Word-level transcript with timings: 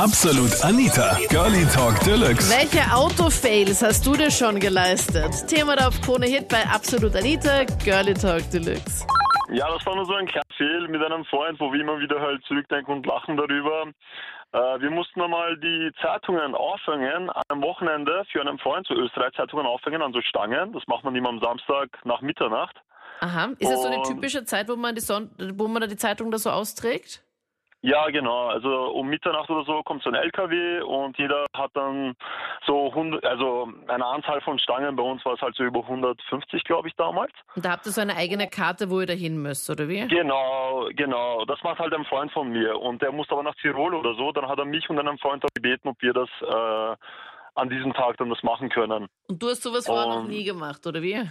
Absolut 0.00 0.64
Anita, 0.64 1.18
Girlie 1.28 1.66
Talk 1.66 2.00
Deluxe. 2.00 2.48
Welche 2.48 2.90
Autofails 2.90 3.82
hast 3.82 4.06
du 4.06 4.14
dir 4.14 4.30
schon 4.30 4.58
geleistet? 4.58 5.46
Thema 5.46 5.76
da 5.76 5.88
auf 5.88 6.00
Krone 6.00 6.24
Hit 6.24 6.48
bei 6.48 6.64
Absolut 6.64 7.14
Anita, 7.14 7.64
Girlie 7.84 8.14
Talk 8.14 8.50
Deluxe. 8.50 9.04
Ja, 9.52 9.70
das 9.70 9.84
war 9.84 9.94
nur 9.96 10.06
so 10.06 10.14
ein 10.14 10.24
kleiner 10.24 10.56
Fehl 10.56 10.88
mit 10.88 11.04
einem 11.04 11.26
Freund, 11.26 11.60
wo 11.60 11.70
wir 11.70 11.82
immer 11.82 12.00
wieder 12.00 12.18
halt 12.18 12.42
zurückdenken 12.46 12.94
und 12.94 13.04
lachen 13.04 13.36
darüber. 13.36 13.88
Äh, 14.52 14.80
wir 14.80 14.90
mussten 14.90 15.20
einmal 15.20 15.58
die 15.58 15.90
Zeitungen 16.00 16.54
aufhängen 16.54 17.30
am 17.48 17.60
Wochenende 17.60 18.24
für 18.32 18.40
einen 18.40 18.58
Freund, 18.58 18.86
so 18.86 18.94
Österreich-Zeitungen 18.94 19.66
aufhängen 19.66 20.00
an 20.00 20.14
so 20.14 20.22
Stangen. 20.22 20.72
Das 20.72 20.82
macht 20.86 21.04
man 21.04 21.14
immer 21.14 21.28
am 21.28 21.40
Samstag 21.40 21.90
nach 22.04 22.22
Mitternacht. 22.22 22.80
Aha, 23.20 23.50
ist 23.58 23.70
das 23.70 23.82
so 23.82 23.88
eine 23.88 24.02
typische 24.04 24.44
Zeit, 24.46 24.66
wo 24.70 24.76
man, 24.76 24.94
die 24.94 25.02
Son 25.02 25.30
wo 25.56 25.68
man 25.68 25.82
da 25.82 25.86
die 25.86 25.98
Zeitung 25.98 26.30
da 26.30 26.38
so 26.38 26.48
austrägt? 26.48 27.22
Ja, 27.82 28.08
genau. 28.10 28.48
Also 28.48 28.68
um 28.92 29.08
Mitternacht 29.08 29.48
oder 29.48 29.64
so 29.64 29.82
kommt 29.82 30.02
so 30.02 30.10
ein 30.10 30.14
LKW 30.14 30.82
und 30.82 31.16
jeder 31.18 31.46
hat 31.56 31.70
dann 31.74 32.14
so 32.66 32.88
100, 32.88 33.24
also 33.24 33.68
eine 33.88 34.04
Anzahl 34.04 34.40
von 34.42 34.58
Stangen. 34.58 34.96
Bei 34.96 35.02
uns 35.02 35.24
war 35.24 35.32
es 35.34 35.40
halt 35.40 35.56
so 35.56 35.64
über 35.64 35.80
150, 35.80 36.62
glaube 36.64 36.88
ich, 36.88 36.94
damals. 36.96 37.32
Und 37.56 37.64
da 37.64 37.70
habt 37.72 37.86
ihr 37.86 37.92
so 37.92 38.02
eine 38.02 38.16
eigene 38.16 38.48
Karte, 38.48 38.90
wo 38.90 39.00
ihr 39.00 39.06
da 39.06 39.14
hin 39.14 39.40
müsst, 39.40 39.70
oder 39.70 39.88
wie? 39.88 40.06
Genau, 40.08 40.88
genau. 40.94 41.44
Das 41.46 41.62
macht 41.62 41.78
halt 41.78 41.94
ein 41.94 42.04
Freund 42.04 42.30
von 42.32 42.50
mir 42.50 42.78
und 42.78 43.00
der 43.00 43.12
muss 43.12 43.28
aber 43.30 43.42
nach 43.42 43.54
Tirol 43.54 43.94
oder 43.94 44.14
so. 44.14 44.30
Dann 44.32 44.46
hat 44.46 44.58
er 44.58 44.66
mich 44.66 44.88
und 44.90 44.98
einen 44.98 45.16
Freund 45.18 45.42
gebeten, 45.54 45.88
ob 45.88 46.00
wir 46.02 46.12
das 46.12 46.28
äh, 46.42 46.96
an 47.54 47.70
diesem 47.70 47.94
Tag 47.94 48.18
dann 48.18 48.28
das 48.28 48.42
machen 48.42 48.68
können. 48.68 49.08
Und 49.28 49.42
du 49.42 49.48
hast 49.48 49.62
sowas 49.62 49.86
vorher 49.86 50.06
noch 50.06 50.20
Und- 50.20 50.28
nie 50.28 50.44
gemacht, 50.44 50.86
oder 50.86 51.00
wie? 51.00 51.22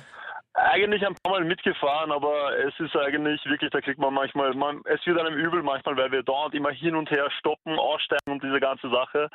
Eigentlich 0.54 1.06
ein 1.06 1.16
paar 1.24 1.34
Mal 1.34 1.46
mitgefahren, 1.46 2.12
aber 2.12 2.58
es 2.58 2.78
ist 2.80 2.96
eigentlich 2.96 3.44
wirklich, 3.46 3.70
da 3.72 3.82
kriegt 3.82 4.00
man 4.00 4.14
manchmal, 4.14 4.54
man, 4.56 4.82
es 4.86 5.06
wird 5.06 5.20
einem 5.20 5.38
übel 5.38 5.62
manchmal, 5.62 5.96
weil 5.96 6.12
wir 6.12 6.24
dauernd 6.24 6.56
immer 6.56 6.72
hin 6.72 6.96
und 6.96 7.10
her 7.12 7.30
stoppen, 7.40 7.78
aussteigen 7.78 8.32
und 8.32 8.44
diese 8.44 8.60
ganze 8.60 8.90
Sache. 8.90 9.30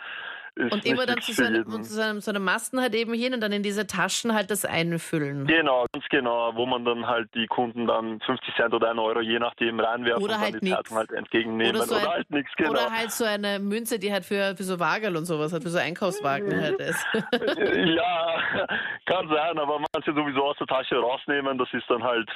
Und 0.56 0.86
immer 0.86 1.04
dann 1.04 1.20
zu 1.20 1.32
für 1.32 1.42
so 1.42 1.44
einem, 1.44 1.56
jeden. 1.68 1.82
zu, 1.82 2.00
einem, 2.00 2.20
zu 2.20 2.30
einem 2.30 2.44
Masten 2.44 2.80
halt 2.80 2.94
eben 2.94 3.12
hin 3.12 3.34
und 3.34 3.40
dann 3.40 3.50
in 3.50 3.64
diese 3.64 3.88
Taschen 3.88 4.34
halt 4.34 4.52
das 4.52 4.64
einfüllen. 4.64 5.48
Genau, 5.48 5.84
ganz 5.92 6.04
genau, 6.10 6.54
wo 6.54 6.64
man 6.64 6.84
dann 6.84 7.08
halt 7.08 7.28
die 7.34 7.46
Kunden 7.48 7.88
dann 7.88 8.20
50 8.20 8.54
Cent 8.54 8.72
oder 8.72 8.90
1 8.90 9.00
Euro 9.00 9.20
je 9.20 9.40
nachdem 9.40 9.80
reinwerfen 9.80 10.22
Oder 10.22 10.34
und 10.34 10.40
halt 10.40 10.54
dann 10.54 10.60
die 10.60 10.66
nix. 10.66 10.76
Zeitung 10.76 10.96
halt 10.96 11.10
entgegennehmen. 11.10 11.74
Oder 11.74 11.86
so 11.86 11.96
ein- 11.96 12.06
halt 12.08 12.30
nichts, 12.30 12.52
genau. 12.56 12.70
Oder 12.70 12.88
halt 12.92 13.10
so 13.10 13.24
eine 13.24 13.58
Münze, 13.58 13.98
die 13.98 14.12
halt 14.12 14.24
für, 14.24 14.54
für 14.56 14.62
so 14.62 14.78
Wagel 14.78 15.16
und 15.16 15.24
sowas, 15.24 15.52
halt 15.52 15.64
für 15.64 15.70
so 15.70 15.78
Einkaufswagen 15.78 16.60
halt 16.60 16.78
ist. 16.78 17.04
ja, 17.96 18.66
kann 19.06 19.28
sein, 19.28 19.58
aber 19.58 19.80
manche 19.92 20.12
sowieso 20.14 20.44
aus 20.44 20.56
der 20.58 20.68
Tasche 20.68 20.94
rausnehmen, 20.96 21.58
das 21.58 21.68
ist 21.72 21.84
dann 21.88 22.04
halt 22.04 22.30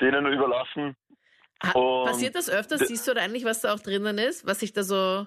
denen 0.00 0.26
überlassen. 0.32 0.96
Ha- 1.62 2.04
Passiert 2.06 2.34
das 2.34 2.48
öfter? 2.48 2.78
Siehst 2.78 3.06
du 3.06 3.12
da 3.14 3.20
eigentlich, 3.20 3.44
was 3.44 3.60
da 3.60 3.74
auch 3.74 3.80
drinnen 3.80 4.16
ist? 4.18 4.46
Was 4.46 4.60
sich 4.60 4.72
da 4.72 4.82
so 4.82 5.26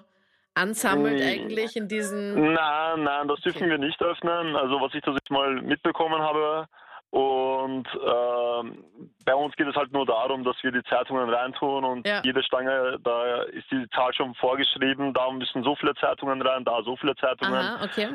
ansammelt 0.56 1.18
Nee. 1.18 1.24
eigentlich 1.40 1.76
in 1.76 1.86
diesen... 1.88 2.52
Nein, 2.52 3.02
nein, 3.04 3.28
das 3.28 3.40
dürfen 3.40 3.62
Okay. 3.62 3.70
wir 3.70 3.78
nicht 3.78 4.02
öffnen. 4.02 4.56
Also 4.56 4.80
was 4.80 4.92
ich 4.94 5.02
das 5.02 5.14
jetzt 5.14 5.30
mal 5.30 5.60
mitbekommen 5.62 6.20
habe. 6.20 6.66
Und 7.10 7.86
ähm, 7.94 8.84
bei 9.24 9.34
uns 9.34 9.54
geht 9.56 9.68
es 9.68 9.76
halt 9.76 9.92
nur 9.92 10.04
darum, 10.04 10.42
dass 10.44 10.56
wir 10.62 10.72
die 10.72 10.82
Zeitungen 10.84 11.28
reintun 11.30 11.84
und 11.84 12.06
Ja. 12.06 12.20
jede 12.24 12.42
Stange, 12.42 12.98
da 13.02 13.42
ist 13.44 13.70
die 13.70 13.88
Zahl 13.94 14.12
schon 14.12 14.34
vorgeschrieben, 14.34 15.14
da 15.14 15.30
müssen 15.30 15.62
so 15.62 15.76
viele 15.76 15.94
Zeitungen 15.94 16.42
rein, 16.42 16.64
da 16.64 16.82
so 16.82 16.96
viele 16.96 17.14
Zeitungen. 17.16 17.54
Aha, 17.54 17.84
okay. 17.84 18.08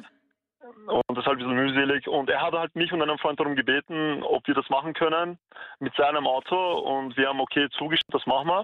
Und 0.85 1.01
das 1.09 1.19
ist 1.19 1.25
halt 1.25 1.39
ein 1.39 1.47
bisschen 1.47 1.55
mühselig. 1.55 2.07
Und 2.07 2.29
er 2.29 2.41
hat 2.41 2.53
halt 2.53 2.75
mich 2.75 2.91
und 2.93 3.01
einen 3.01 3.17
Freund 3.17 3.39
darum 3.39 3.55
gebeten, 3.55 4.21
ob 4.23 4.45
wir 4.47 4.53
das 4.53 4.69
machen 4.69 4.93
können 4.93 5.39
mit 5.79 5.95
seinem 5.95 6.27
Auto. 6.27 6.55
Und 6.79 7.17
wir 7.17 7.29
haben 7.29 7.39
okay 7.39 7.67
zugestimmt, 7.77 8.13
das 8.13 8.25
machen 8.27 8.47
wir. 8.49 8.63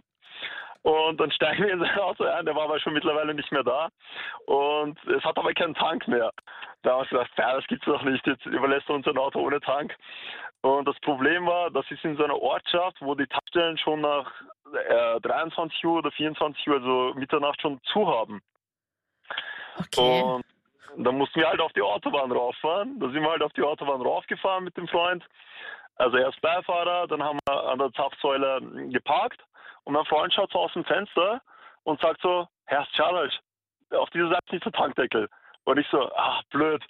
Und 0.88 1.20
dann 1.20 1.32
steigen 1.32 1.66
wir 1.66 1.74
in 1.74 1.80
sein 1.82 2.00
Auto 2.00 2.24
ein, 2.24 2.46
der 2.46 2.56
war 2.56 2.64
aber 2.64 2.80
schon 2.80 2.94
mittlerweile 2.94 3.34
nicht 3.34 3.52
mehr 3.52 3.64
da. 3.64 3.90
Und 4.46 4.98
es 5.08 5.22
hat 5.26 5.38
aber 5.38 5.52
keinen 5.54 5.76
Tank 5.76 6.08
mehr. 6.08 6.32
Da 6.82 6.92
haben 6.92 7.00
wir 7.02 7.10
gesagt, 7.10 7.38
ja, 7.38 7.56
das 7.58 7.68
gibt's 7.68 7.86
doch 7.86 8.04
nicht, 8.04 8.26
jetzt 8.26 8.46
überlässt 8.46 8.88
er 8.88 8.96
uns 8.96 9.06
ein 9.06 9.18
Auto 9.18 9.42
ohne 9.42 9.60
Tank. 9.60 9.94
Und 10.62 10.88
das 10.88 10.98
Problem 11.02 11.46
war, 11.46 11.72
das 11.72 11.84
ist 11.92 12.06
in 12.06 12.16
so 12.16 12.24
einer 12.24 12.42
Ortschaft, 12.42 12.96
wo 13.02 13.16
die 13.16 13.28
Tankstellen 13.28 13.78
schon 13.78 14.00
nach 14.00 14.32
äh, 14.88 15.20
23 15.20 15.84
Uhr 15.84 15.98
oder 15.98 16.12
24 16.12 16.68
Uhr, 16.70 16.76
also 16.76 17.14
Mitternacht 17.16 17.62
schon 17.62 17.82
zu 17.92 18.08
haben. 18.08 18.42
Okay. 19.78 20.22
Und 20.24 21.04
dann 21.04 21.18
mussten 21.18 21.42
wir 21.42 21.50
halt 21.50 21.60
auf 21.60 21.74
die 21.74 21.82
Autobahn 21.82 22.32
rauffahren. 22.32 22.98
Da 23.02 23.10
sind 23.10 23.24
wir 23.24 23.30
halt 23.30 23.44
auf 23.44 23.52
die 23.52 23.62
Autobahn 23.62 24.02
raufgefahren 24.02 24.64
mit 24.64 24.78
dem 24.78 24.88
Freund. 24.88 25.22
Also 25.98 26.16
erst 26.16 26.40
Beifahrer, 26.40 27.08
dann 27.08 27.22
haben 27.22 27.40
wir 27.46 27.64
an 27.66 27.78
der 27.78 27.92
Zapfsäule 27.92 28.62
geparkt 28.90 29.44
und 29.88 29.94
mein 29.94 30.04
Freund 30.04 30.34
schaut 30.34 30.52
so 30.52 30.60
aus 30.60 30.74
dem 30.74 30.84
Fenster 30.84 31.42
und 31.84 32.02
sagt 32.02 32.20
so, 32.22 32.46
Herr 32.66 32.86
Schadalsch, 32.92 33.40
auf 33.92 34.10
dieser 34.10 34.28
Seite 34.28 34.44
ist 34.48 34.52
nicht 34.52 34.66
der 34.66 34.74
Tankdeckel. 34.74 35.30
Und 35.64 35.78
ich 35.78 35.88
so, 35.88 36.12
ach 36.14 36.44
blöd. 36.50 36.84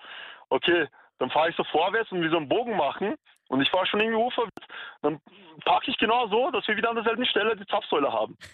Okay, 0.49 0.87
dann 1.19 1.29
fahre 1.29 1.49
ich 1.49 1.55
so 1.55 1.63
vorwärts 1.65 2.11
und 2.11 2.23
wir 2.23 2.31
so 2.31 2.37
einen 2.37 2.49
Bogen 2.49 2.75
machen 2.75 3.13
und 3.49 3.61
ich 3.61 3.69
fahre 3.69 3.85
schon 3.85 3.99
irgendwie 3.99 4.23
uferwärts. 4.23 4.66
Dann 5.01 5.19
parke 5.63 5.91
ich 5.91 5.97
genau 5.97 6.27
so, 6.27 6.51
dass 6.51 6.67
wir 6.67 6.77
wieder 6.77 6.89
an 6.89 6.95
derselben 6.95 7.25
Stelle 7.25 7.55
die 7.55 7.65
Zapfsäule 7.65 8.11
haben. 8.11 8.37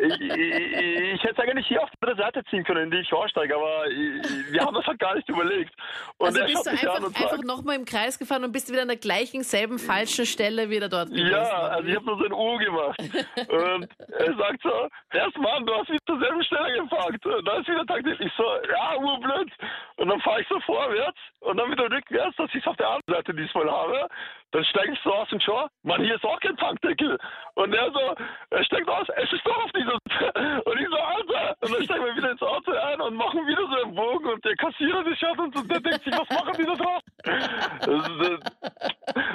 ich, 0.00 0.20
ich, 0.20 1.14
ich 1.14 1.22
hätte 1.22 1.42
eigentlich 1.42 1.66
hier 1.66 1.82
auf 1.82 1.90
die 1.90 1.96
andere 2.02 2.22
Seite 2.22 2.44
ziehen 2.50 2.64
können, 2.64 2.84
in 2.84 2.90
die 2.90 2.98
ich 2.98 3.12
aussteige, 3.12 3.56
aber 3.56 3.86
ich, 3.88 4.52
wir 4.52 4.60
haben 4.62 4.74
das 4.74 4.86
halt 4.86 4.98
gar 4.98 5.14
nicht 5.14 5.28
überlegt. 5.28 5.74
Und 6.18 6.26
also 6.28 6.44
bist 6.44 6.66
du 6.66 6.70
mich 6.70 6.88
einfach, 6.88 7.06
einfach 7.06 7.44
nochmal 7.44 7.76
im 7.76 7.84
Kreis 7.84 8.18
gefahren 8.18 8.44
und 8.44 8.52
bist 8.52 8.70
wieder 8.70 8.82
an 8.82 8.88
der 8.88 8.96
gleichen, 8.96 9.42
selben, 9.42 9.78
falschen 9.78 10.26
Stelle 10.26 10.70
wieder 10.70 10.88
dort 10.88 11.10
gewesen. 11.10 11.30
ja, 11.30 11.42
also 11.42 11.88
ich 11.88 11.96
habe 11.96 12.06
nur 12.06 12.18
so 12.18 12.24
ein 12.24 12.32
U 12.32 12.58
gemacht. 12.58 12.98
und 13.48 13.88
er 14.18 14.36
sagt 14.36 14.62
so, 14.62 14.88
erst 15.12 15.38
Mann, 15.38 15.66
du 15.66 15.74
hast 15.74 15.88
wieder 15.88 16.04
zur 16.06 16.18
selben 16.18 16.44
Stelle 16.44 16.80
geparkt. 16.80 17.26
Und 17.26 17.44
dann 17.46 17.60
ist 17.60 17.68
wieder 17.68 17.86
Tankdeckel. 17.86 18.26
Ich 18.26 18.32
so, 18.36 18.44
ja, 18.68 18.96
urblöd. 18.98 19.50
Und 19.96 20.08
dann 20.08 20.20
fahre 20.20 20.40
ich 20.40 20.48
so 20.48 20.58
vorwärts 20.60 21.18
und 21.40 21.56
dann 21.56 21.70
wieder 21.70 21.90
rückwärts, 21.90 22.36
dass 22.36 22.50
ich 22.50 22.60
es 22.60 22.66
auf 22.66 22.76
der 22.76 22.88
anderen 22.88 23.14
Seite 23.14 23.34
diesmal 23.34 23.70
habe. 23.70 24.08
Dann 24.52 24.64
steige 24.64 24.92
ich 24.92 25.00
so 25.02 25.12
aus 25.12 25.31
und 25.32 25.42
schau, 25.42 25.66
Mann, 25.82 26.02
hier 26.02 26.14
ist 26.16 26.24
auch 26.24 26.38
kein 26.40 26.56
Tankdeckel. 26.56 27.18
Und 27.54 27.74
er 27.74 27.90
so, 27.92 28.14
er 28.50 28.64
steigt 28.64 28.88
aus, 28.88 29.06
es 29.16 29.32
ist 29.32 29.46
doch 29.46 29.56
auf 29.64 29.70
dieser. 29.72 29.92
Und 30.64 30.80
ich 30.80 30.88
so, 30.88 30.96
Alter. 30.96 31.56
Und 31.60 31.74
dann 31.74 31.84
steigen 31.84 32.04
wir 32.04 32.16
wieder 32.16 32.30
ins 32.30 32.42
Auto 32.42 32.72
ein 32.72 33.00
und 33.00 33.14
machen 33.16 33.46
wieder 33.46 33.62
so 33.62 33.82
einen 33.84 33.94
Bogen 33.94 34.26
und 34.28 34.44
der 34.44 34.56
Kassierer, 34.56 35.04
der 35.04 35.16
schaut 35.16 35.38
uns 35.38 35.56
und 35.56 35.70
der 35.70 35.80
denkt 35.80 36.04
sich, 36.04 36.12
was 36.18 36.28
machen 36.30 36.54
die 36.58 36.64
da 36.64 36.74
drauf? 36.74 37.02
Das 37.24 38.08
ist, 38.08 38.52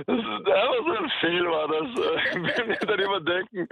das 0.07 0.17
ist 0.17 0.51
einfach 0.51 0.85
so 0.85 0.93
ein 0.97 1.11
Fehl 1.21 1.45
war 1.49 1.67
das, 1.67 1.87
äh, 2.05 2.57
wenn 2.57 2.69
wir 2.69 2.75
darüber 2.77 3.19
denken. 3.21 3.67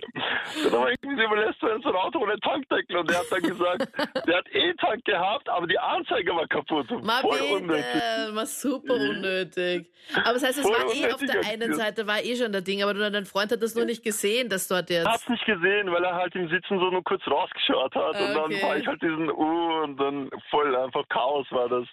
Dann 0.64 0.72
haben 0.74 0.86
wir 0.86 0.96
irgendwie 1.02 1.24
überlässt 1.24 1.62
du 1.62 1.68
so 1.82 1.90
ein 1.90 1.96
Auto 1.96 2.20
ohne 2.20 2.40
Tankdeckel 2.40 2.98
und 2.98 3.10
der 3.10 3.20
hat 3.20 3.26
dann 3.32 3.42
gesagt, 3.42 3.88
der 4.28 4.38
hat 4.38 4.48
eh 4.54 4.74
Tank 4.76 5.04
gehabt, 5.06 5.50
aber 5.50 5.68
die 5.68 5.80
Anzeige 5.80 6.36
war 6.36 6.48
kaputt. 6.48 6.90
Mal 7.04 7.22
Voll 7.22 7.40
unnötig. 7.58 7.86
bitte, 7.94 8.36
war 8.36 8.46
super 8.46 8.94
unnötig. 8.94 9.92
Aber 10.24 10.34
das 10.34 10.44
heißt, 10.44 10.58
es 10.60 10.64
Voll 10.64 10.74
war 10.74 10.96
eh 10.96 11.12
auf 11.12 11.20
der 11.22 11.46
einen. 11.46 11.74
Seite, 11.76 12.08
war 12.08 12.15
eh 12.20 12.36
schon 12.36 12.52
der 12.52 12.62
Ding, 12.62 12.84
aber 12.84 12.94
dein 12.94 13.26
Freund 13.26 13.52
hat 13.52 13.62
das 13.62 13.76
nur 13.76 13.86
nicht 13.86 14.04
gesehen, 14.04 14.50
dass 14.50 14.68
dort 14.68 14.90
Ich 14.90 14.96
jetzt... 14.98 15.08
hab's 15.08 15.30
nicht 15.30 15.46
gesehen, 15.46 15.92
weil 15.92 16.04
er 16.04 16.16
halt 16.16 16.36
im 16.36 16.48
Sitzen 16.50 16.80
so 16.80 16.90
nur 16.90 17.04
kurz 17.04 17.26
rausgeschaut 17.28 17.96
hat 17.96 18.20
und 18.20 18.34
dann 18.36 18.46
Okay. 18.46 18.64
war 18.64 18.78
ich 18.78 18.88
halt 18.88 19.02
diesen 19.02 19.30
U 19.30 19.84
und 19.84 19.98
dann 20.00 20.30
voll 20.50 20.76
einfach 20.76 21.08
Chaos 21.10 21.46
war 21.52 21.70
das. 21.70 21.88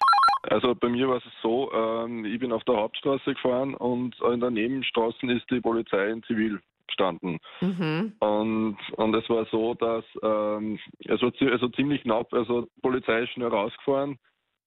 Also 0.49 0.75
bei 0.75 0.89
mir 0.89 1.07
war 1.07 1.17
es 1.17 1.23
so, 1.41 1.71
ähm, 1.73 2.25
ich 2.25 2.39
bin 2.39 2.51
auf 2.51 2.63
der 2.65 2.75
Hauptstraße 2.75 3.33
gefahren 3.33 3.75
und 3.75 4.15
in 4.21 4.39
der 4.39 4.49
Nebenstraßen 4.51 5.29
ist 5.29 5.49
die 5.49 5.61
Polizei 5.61 6.09
in 6.09 6.21
Zivil 6.23 6.59
gestanden. 6.87 7.39
Mhm. 7.61 8.13
Und, 8.19 8.77
und 8.97 9.15
es 9.15 9.29
war 9.29 9.45
so, 9.51 9.73
dass 9.75 10.03
ähm, 10.21 10.77
es 11.05 11.21
war 11.21 11.33
zi- 11.35 11.49
also 11.49 11.69
ziemlich 11.69 12.01
knapp, 12.03 12.33
also 12.33 12.63
die 12.63 12.81
Polizei 12.81 13.21
ist 13.23 13.29
schnell 13.31 13.47
rausgefahren 13.47 14.19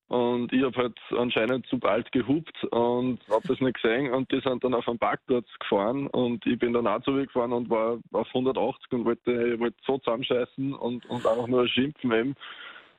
und 0.09 0.53
ich 0.53 0.63
habe 0.63 0.77
halt 0.77 0.99
anscheinend 1.17 1.67
zu 1.67 1.79
bald 1.79 2.11
gehupt 2.13 2.63
und 2.71 3.19
habe 3.29 3.49
das 3.49 3.61
nicht 3.61 3.83
gesehen 3.83 4.13
und 4.13 4.31
die 4.31 4.41
sind 4.41 4.63
dann 4.63 4.75
auf 4.75 4.89
einen 4.89 5.01
Parkplatz 5.01 5.49
gefahren 5.59 6.07
und 6.09 6.47
ich 6.47 6.59
bin 6.59 6.73
dann 6.73 6.87
auch 6.87 7.03
zurückgefahren 7.03 7.53
und 7.53 7.69
war 7.69 7.99
auf 8.13 8.29
180 8.29 8.93
und 8.93 9.05
wollte, 9.05 9.59
wollte 9.59 9.77
so 9.85 9.99
zusammenscheißen 9.99 10.75
und, 10.75 11.05
und 11.07 11.27
einfach 11.27 11.49
nur 11.49 11.67
schimpfen 11.69 12.13
eben. 12.13 12.37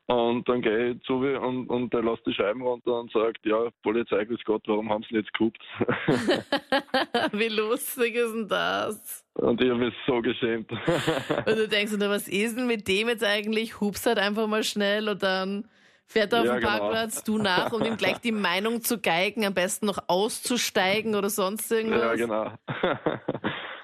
Und 0.08 0.48
dann 0.48 0.62
gehe 0.62 0.92
ich 0.92 1.02
zu 1.04 1.16
mir 1.16 1.42
und, 1.42 1.70
und 1.70 1.94
der 1.94 2.02
lässt 2.02 2.26
die 2.26 2.34
Scheiben 2.34 2.62
runter 2.62 2.98
und 2.98 3.12
sagt, 3.12 3.46
ja, 3.46 3.68
Polizei, 3.84 4.24
grüß 4.24 4.40
Gott, 4.46 4.64
warum 4.66 4.90
haben 4.90 5.04
sie 5.10 5.18
nicht 5.18 5.34
gehupt? 5.34 5.62
Wie 7.34 7.50
lustig 7.50 8.16
ist 8.16 8.34
denn 8.34 8.48
das? 8.48 9.26
und 9.34 9.62
ich 9.62 9.70
habe 9.70 9.80
mich 9.80 9.94
so 10.06 10.22
geschämt. 10.22 10.72
Und 10.72 11.58
du 11.58 11.68
denkst, 11.70 11.98
dir, 11.98 12.10
was 12.10 12.30
ist 12.30 12.58
denn 12.58 12.68
mit 12.68 12.88
dem 12.88 13.10
jetzt 13.10 13.24
eigentlich? 13.24 13.82
Hups 13.82 14.06
halt 14.06 14.18
einfach 14.18 14.48
mal 14.48 14.64
schnell 14.64 15.10
und 15.10 15.22
dann 15.22 15.68
fährt 16.08 16.34
er 16.34 16.40
auf 16.42 16.46
Ja, 16.46 16.54
den 16.54 16.62
genau. 16.62 16.78
Parkplatz, 16.78 17.24
du 17.24 17.38
nach, 17.38 17.72
um 17.74 17.84
ihm 17.84 17.98
gleich 17.98 18.18
die 18.20 18.32
Meinung 18.32 18.82
zu 18.82 19.00
geigen, 19.00 19.46
am 19.46 19.54
besten 19.54 19.86
noch 19.86 20.00
auszusteigen 20.08 21.16
oder 21.16 21.30
sonst 21.30 21.72
irgendwas. 21.72 22.20
ja, 22.20 22.26
genau. 22.26 22.52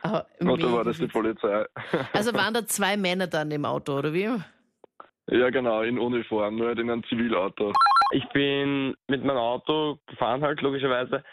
Aber 0.02 0.26
Und 0.40 0.62
da 0.62 0.72
war 0.74 0.84
das 0.84 0.98
die. 0.98 1.08
Polizei. 1.08 1.66
Also 2.12 2.34
waren 2.34 2.54
da 2.54 2.66
zwei 2.66 2.98
Männer 2.98 3.28
dann 3.28 3.52
im 3.52 3.64
Auto, 3.66 3.98
oder 3.98 4.14
wie? 4.14 4.30
Ja, 5.28 5.50
genau, 5.50 5.82
in 5.84 5.98
Uniform, 5.98 6.58
nur 6.58 6.68
halt 6.68 6.80
in 6.80 6.90
einem 6.90 7.04
Zivilauto. 7.06 7.72
Ich 8.12 8.28
bin 8.30 8.96
mit 9.08 9.24
meinem 9.24 9.38
Auto 9.38 9.98
gefahren 10.08 10.42
halt 10.42 10.60
logischerweise 10.62 11.24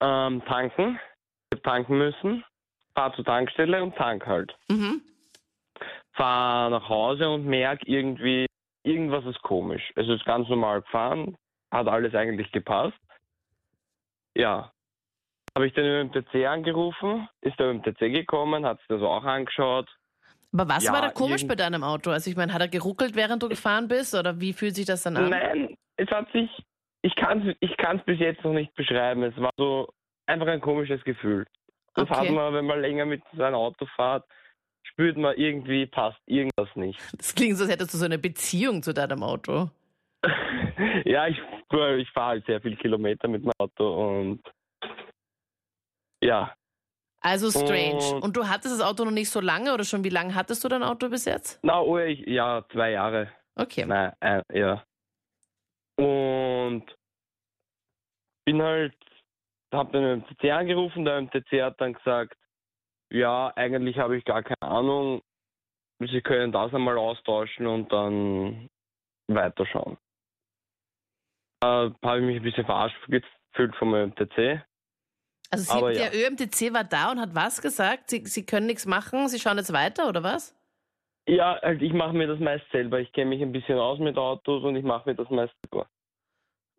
ähm, 0.00 0.42
tanken. 0.46 1.00
Ich 1.52 1.58
hab 1.58 1.64
tanken 1.64 1.98
müssen, 1.98 2.44
fahr 2.94 3.12
zur 3.14 3.24
Tankstelle 3.24 3.82
und 3.82 3.96
tank 3.96 4.24
halt. 4.26 4.56
Mhm. 4.68 5.02
Fahr 6.12 6.70
nach 6.70 6.88
Hause 6.88 7.28
und 7.28 7.44
merk 7.46 7.80
irgendwie, 7.86 8.45
irgendwas 8.86 9.24
ist 9.26 9.42
komisch. 9.42 9.92
Es 9.96 10.08
ist 10.08 10.24
ganz 10.24 10.48
normal 10.48 10.82
gefahren, 10.82 11.36
hat 11.70 11.88
alles 11.88 12.14
eigentlich 12.14 12.50
gepasst. 12.52 12.96
Ja. 14.34 14.72
Habe 15.54 15.66
ich 15.66 15.72
den 15.74 15.84
ÖMTC 15.84 16.46
angerufen, 16.46 17.28
ist 17.40 17.58
der 17.58 17.68
ÖMTC 17.70 17.98
gekommen, 18.12 18.66
hat 18.66 18.78
sich 18.78 18.88
das 18.88 19.02
auch 19.02 19.24
angeschaut. 19.24 19.88
Aber 20.52 20.68
was 20.68 20.84
Ja, 20.84 20.92
war 20.92 21.02
da 21.02 21.10
komisch 21.10 21.46
bei 21.46 21.54
deinem 21.54 21.82
Auto? 21.82 22.10
Also 22.10 22.30
ich 22.30 22.36
meine, 22.36 22.52
hat 22.52 22.60
er 22.60 22.68
geruckelt, 22.68 23.16
während 23.16 23.42
du 23.42 23.48
gefahren 23.48 23.88
bist? 23.88 24.14
Oder 24.14 24.40
wie 24.40 24.52
fühlt 24.52 24.74
sich 24.74 24.86
das 24.86 25.02
dann 25.02 25.16
an? 25.16 25.30
Nein, 25.30 25.76
es 25.96 26.08
hat 26.10 26.30
sich, 26.32 26.50
ich 27.02 27.14
kann 27.16 27.46
es 27.48 27.56
ich 27.60 27.76
kann's 27.78 28.02
bis 28.04 28.18
jetzt 28.20 28.44
noch 28.44 28.52
nicht 28.52 28.74
beschreiben. 28.74 29.22
Es 29.22 29.36
war 29.38 29.50
so 29.56 29.88
einfach 30.26 30.46
ein 30.46 30.60
komisches 30.60 31.02
Gefühl. 31.04 31.46
Das 31.94 32.08
Okay. 32.10 32.20
hat 32.28 32.30
man, 32.30 32.52
wenn 32.54 32.66
man 32.66 32.80
länger 32.80 33.06
mit 33.06 33.22
seinem 33.36 33.54
Auto 33.54 33.86
fährt, 33.96 34.24
spürt 34.96 35.18
man 35.18 35.36
irgendwie, 35.36 35.84
passt 35.86 36.18
irgendwas 36.26 36.74
nicht. 36.74 36.98
Das 37.18 37.34
klingt 37.34 37.58
so, 37.58 37.64
als 37.64 37.72
hättest 37.72 37.92
du 37.92 37.98
so 37.98 38.06
eine 38.06 38.18
Beziehung 38.18 38.82
zu 38.82 38.94
deinem 38.94 39.22
Auto. 39.22 39.68
ja, 41.04 41.28
ich, 41.28 41.36
ich 41.38 42.10
fahre 42.12 42.28
halt 42.28 42.46
sehr 42.46 42.60
viel 42.62 42.76
Kilometer 42.76 43.28
mit 43.28 43.44
meinem 43.44 43.52
Auto 43.58 44.18
und 44.20 44.40
ja, 46.24 46.54
Also 47.20 47.50
strange. 47.50 48.14
Und- 48.14 48.22
Und 48.22 48.36
du 48.38 48.48
hattest 48.48 48.80
das 48.80 48.86
Auto 48.86 49.04
noch 49.04 49.10
nicht 49.12 49.28
so 49.28 49.40
lange 49.40 49.74
oder 49.74 49.84
schon 49.84 50.02
wie 50.02 50.08
lange 50.08 50.34
hattest 50.34 50.64
du 50.64 50.68
dein 50.68 50.82
Auto 50.82 51.10
bis 51.10 51.26
jetzt? 51.26 51.58
na, 51.62 51.78
oh, 51.80 51.98
ich, 51.98 52.20
ja, 52.26 52.64
zwei 52.72 52.92
Jahre. 52.92 53.30
Okay. 53.54 53.84
Nein, 53.84 54.12
äh, 54.20 54.42
ja. 54.58 54.82
Und 55.98 56.84
bin 58.46 58.62
halt, 58.62 58.94
hab 59.72 59.92
den 59.92 60.20
MTC 60.20 60.50
angerufen, 60.52 61.04
der 61.04 61.20
MTC 61.20 61.62
hat 61.62 61.80
dann 61.80 61.92
gesagt, 61.94 62.36
ja, 63.10 63.52
eigentlich 63.56 63.98
habe 63.98 64.16
ich 64.16 64.24
gar 64.24 64.42
keine 64.42 64.62
Ahnung, 64.62 65.22
Sie 66.00 66.20
können 66.20 66.52
das 66.52 66.74
einmal 66.74 66.98
austauschen 66.98 67.66
und 67.66 67.90
dann 67.90 68.68
weiterschauen. 69.28 69.96
Äh, 71.62 71.90
habe 72.04 72.18
ich 72.18 72.24
mich 72.24 72.36
ein 72.36 72.42
bisschen 72.42 72.66
verarscht 72.66 72.96
gefühlt 73.06 73.74
vom 73.76 73.92
MTC. 73.92 74.62
Also 75.50 75.88
sie, 75.88 75.94
der 75.94 76.12
ja. 76.12 76.26
ÖMTC 76.26 76.74
war 76.74 76.84
da 76.84 77.12
und 77.12 77.20
hat 77.20 77.34
was 77.34 77.62
gesagt? 77.62 78.10
Sie, 78.10 78.26
sie 78.26 78.44
können 78.44 78.66
nichts 78.66 78.84
machen, 78.84 79.28
sie 79.28 79.38
schauen 79.38 79.56
jetzt 79.56 79.72
weiter 79.72 80.08
oder 80.08 80.22
was? 80.22 80.54
Ja, 81.28 81.58
halt, 81.62 81.82
ich 81.82 81.92
mache 81.92 82.12
mir 82.12 82.26
das 82.26 82.40
meist 82.40 82.64
selber. 82.70 83.00
Ich 83.00 83.12
kenne 83.12 83.30
mich 83.30 83.42
ein 83.42 83.52
bisschen 83.52 83.78
aus 83.78 83.98
mit 83.98 84.16
Autos 84.16 84.62
und 84.64 84.76
ich 84.76 84.84
mache 84.84 85.08
mir 85.08 85.16
das 85.16 85.30
meist 85.30 85.54
selber. 85.64 85.88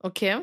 Okay. 0.02 0.42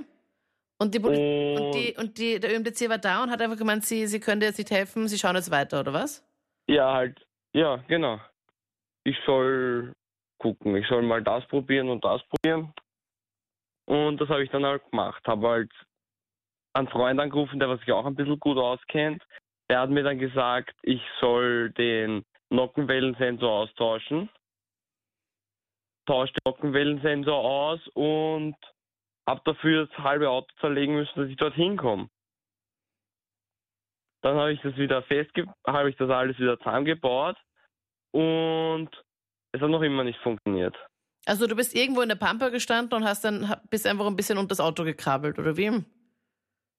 Und, 0.78 0.94
die, 0.94 0.98
Poli- 1.00 1.56
Und, 1.56 1.60
und, 1.66 1.74
die, 1.74 1.96
und 1.96 2.18
die, 2.18 2.40
der 2.40 2.54
ÖMTC 2.54 2.88
war 2.88 2.98
da 2.98 3.22
und 3.22 3.30
hat 3.30 3.40
einfach 3.40 3.56
gemeint, 3.56 3.84
sie, 3.84 4.06
sie 4.06 4.20
können 4.20 4.40
dir 4.40 4.46
jetzt 4.46 4.58
nicht 4.58 4.70
helfen, 4.70 5.08
sie 5.08 5.18
schauen 5.18 5.36
jetzt 5.36 5.50
weiter 5.50 5.80
oder 5.80 5.92
was? 5.92 6.26
Ja, 6.68 6.92
halt, 6.92 7.24
ja, 7.52 7.76
genau. 7.88 8.20
Ich 9.04 9.16
soll 9.24 9.92
gucken. 10.38 10.76
Ich 10.76 10.86
soll 10.88 11.02
mal 11.02 11.22
das 11.22 11.46
probieren 11.46 11.88
und 11.88 12.04
das 12.04 12.22
probieren. 12.28 12.72
Und 13.86 14.20
das 14.20 14.28
habe 14.28 14.42
ich 14.42 14.50
dann 14.50 14.64
halt 14.64 14.82
gemacht. 14.90 15.22
Habe 15.26 15.48
halt 15.48 15.72
einen 16.74 16.88
Freund 16.88 17.20
angerufen, 17.20 17.60
der 17.60 17.76
sich 17.78 17.92
auch 17.92 18.06
ein 18.06 18.14
bisschen 18.14 18.40
gut 18.40 18.58
auskennt. 18.58 19.22
Der 19.70 19.80
hat 19.80 19.90
mir 19.90 20.02
dann 20.02 20.18
gesagt, 20.18 20.74
ich 20.82 21.00
soll 21.20 21.70
den 21.72 22.24
Nockenwellensensor 22.50 23.50
austauschen. 23.50 24.28
Tausche 26.06 26.32
den 26.32 26.40
Nockenwellensensor 26.52 27.38
aus 27.38 27.80
und 27.94 28.56
habe 29.26 29.40
dafür 29.44 29.86
das 29.86 29.98
halbe 29.98 30.30
Auto 30.30 30.48
zerlegen 30.60 30.94
müssen, 30.94 31.12
dass 31.18 31.28
ich 31.28 31.36
dorthin 31.36 31.76
komme. 31.76 32.08
Dann 34.22 34.36
habe 34.36 34.52
ich 34.52 34.60
das 34.62 34.76
wieder 34.76 35.02
festge 35.02 35.46
habe 35.66 35.90
ich 35.90 35.96
das 35.96 36.10
alles 36.10 36.38
wieder 36.38 36.58
zusammengebaut 36.58 37.36
und 38.12 38.88
es 39.52 39.60
hat 39.60 39.68
noch 39.68 39.82
immer 39.82 40.04
nicht 40.04 40.18
funktioniert. 40.20 40.74
Also 41.26 41.46
du 41.46 41.54
bist 41.56 41.74
irgendwo 41.74 42.02
in 42.02 42.08
der 42.08 42.16
Pampa 42.16 42.48
gestanden 42.48 42.98
und 42.98 43.04
hast 43.04 43.24
dann 43.24 43.54
bist 43.70 43.86
einfach 43.86 44.06
ein 44.06 44.16
bisschen 44.16 44.38
unter 44.38 44.48
das 44.48 44.60
Auto 44.60 44.84
gekrabbelt, 44.84 45.38
oder 45.38 45.56
wie? 45.56 45.84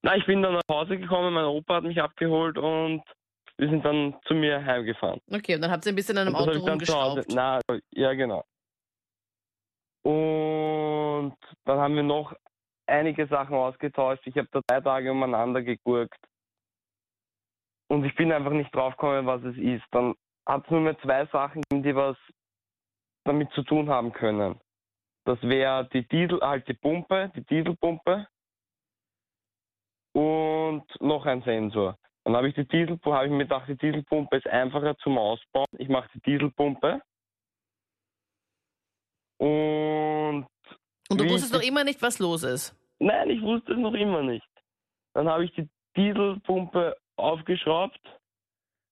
Na, 0.04 0.16
ich 0.16 0.26
bin 0.26 0.42
dann 0.42 0.54
nach 0.54 0.62
Hause 0.70 0.98
gekommen, 0.98 1.34
mein 1.34 1.46
Opa 1.46 1.76
hat 1.76 1.84
mich 1.84 2.00
abgeholt 2.00 2.58
und 2.58 3.04
wir 3.58 3.70
sind 3.70 3.84
dann 3.86 4.16
zu 4.28 4.34
mir 4.34 4.64
heimgefahren. 4.64 5.22
Okay, 5.32 5.56
und 5.56 5.62
dann 5.62 5.72
habt 5.72 5.86
ihr 5.86 5.94
ein 5.94 5.96
bisschen 5.96 6.18
an 6.18 6.28
einem 6.28 6.36
Auto 6.36 6.60
rumgeschraubt. 6.60 7.26
Na, 7.30 7.60
ja, 7.92 8.14
genau. 8.14 8.44
Und 10.04 10.75
dann 11.66 11.80
haben 11.80 11.96
wir 11.96 12.04
noch 12.04 12.36
einige 12.88 13.28
Sachen 13.28 13.56
ausgetauscht. 13.56 14.26
Ich 14.26 14.38
habe 14.38 14.48
da 14.52 14.62
drei 14.68 14.82
Tage 14.82 15.12
umeinander 15.12 15.62
gegurkt. 15.62 16.20
Und 17.88 18.04
ich 18.04 18.16
bin 18.16 18.32
einfach 18.32 18.52
nicht 18.52 18.74
draufgekommen, 18.74 19.26
was 19.26 19.44
es 19.44 19.58
ist. 19.58 19.86
Dann 19.92 20.16
hat 20.48 20.66
es 20.66 20.72
nur 20.72 20.82
mehr 20.82 20.98
zwei 21.00 21.26
Sachen 21.28 21.62
gegeben, 21.70 21.84
die 21.84 21.96
was 21.96 22.18
damit 23.26 23.52
zu 23.52 23.64
tun 23.64 23.90
haben 23.90 24.12
können. 24.12 24.60
Das 25.26 25.42
wäre 25.42 25.88
die 25.90 26.08
Diesel, 26.08 26.40
halt 26.42 26.68
die 26.68 26.76
Pumpe, 26.76 27.32
die 27.36 27.44
Dieselpumpe 27.44 28.28
und 30.14 30.86
noch 31.02 31.26
ein 31.26 31.42
Sensor. 31.42 31.98
Dann 32.24 32.36
habe 32.36 32.48
ich 32.50 32.56
die 32.56 32.68
Dieselpumpe, 32.68 33.14
habe 33.14 33.26
ich 33.26 33.32
mir 33.32 33.46
gedacht, 33.46 33.68
die 33.68 33.78
Dieselpumpe 33.78 34.38
ist 34.38 34.48
einfacher 34.48 34.96
zum 34.98 35.18
Ausbauen. 35.18 35.66
Ich 35.78 35.90
mache 35.90 36.10
die 36.14 36.22
Dieselpumpe. 36.22 37.02
Und 39.38 40.48
Und 41.10 41.22
du 41.22 41.30
wusstest 41.30 41.54
noch 41.54 41.62
immer 41.62 41.84
nicht, 41.84 42.02
was 42.02 42.20
los 42.20 42.44
ist. 42.44 42.76
nein, 43.00 43.30
ich 43.30 43.42
wusste 43.42 43.74
es 43.74 43.80
noch 43.80 43.94
immer 43.94 44.22
nicht. 44.24 44.48
Dann 45.14 45.28
habe 45.30 45.46
ich 45.46 45.54
die 45.54 45.68
Dieselpumpe 45.96 46.98
aufgeschraubt 47.16 48.00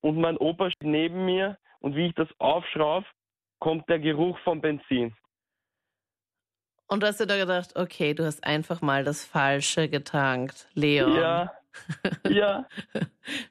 und 0.02 0.18
mein 0.18 0.38
Opa 0.38 0.70
steht 0.72 0.88
neben 0.88 1.26
mir 1.26 1.58
und 1.80 1.96
wie 1.96 2.08
ich 2.08 2.16
das 2.16 2.30
aufschraube, 2.40 3.06
kommt 3.60 3.88
der 3.90 4.00
Geruch 4.00 4.38
vom 4.40 4.62
Benzin. 4.62 5.16
Und 6.88 7.02
du 7.02 7.08
hast 7.08 7.20
dir 7.20 7.26
da 7.26 7.38
gedacht, 7.38 7.76
okay, 7.76 8.14
du 8.14 8.26
hast 8.26 8.44
einfach 8.44 8.82
mal 8.82 9.04
das 9.04 9.26
Falsche 9.26 9.90
getankt, 9.90 10.68
Leon. 10.74 11.16
Ja, 11.16 11.52
ja. 12.30 12.68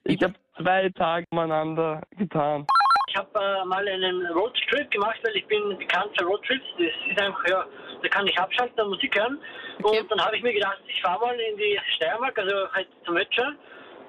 Ich 0.05 0.23
habe 0.23 0.35
zwei 0.57 0.91
Tage 0.91 1.27
umeinander 1.31 2.03
getan. 2.11 2.67
Ich 3.13 3.19
habe 3.19 3.29
äh, 3.39 3.65
mal 3.67 3.87
einen 3.87 4.27
Roadtrip 4.29 4.91
gemacht, 4.91 5.19
weil 5.23 5.37
ich 5.37 5.47
bin 5.47 5.77
bekannt 5.77 6.13
für 6.19 6.25
Roadtrips. 6.25 6.65
Das 6.79 6.87
ist 7.11 7.21
einfach, 7.21 7.47
ja, 7.47 7.67
da 8.03 8.09
kann 8.09 8.27
ich 8.27 8.39
abschalten 8.39 8.81
und 8.81 8.89
Musik 8.89 9.15
hören. 9.19 9.39
Okay. 9.83 10.01
Und 10.01 10.11
dann 10.11 10.25
habe 10.25 10.35
ich 10.39 10.43
mir 10.43 10.55
gedacht, 10.55 10.79
ich 10.87 11.03
fahre 11.03 11.21
mal 11.27 11.39
in 11.39 11.59
die 11.59 11.79
Steiermark, 11.97 12.39
also 12.39 12.73
halt 12.73 12.89
zum 13.05 13.19
Ötscher. 13.19 13.53